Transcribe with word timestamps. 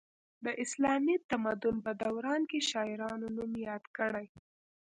د 0.45 0.47
اسلامي 0.63 1.15
تمدن 1.31 1.75
په 1.85 1.91
دوران 2.01 2.41
کې 2.49 2.59
شاعرانو 2.69 3.27
نوم 3.37 3.51
یاد 3.67 3.83
کړی. 3.97 4.27